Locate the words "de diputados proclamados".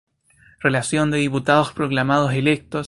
1.11-2.33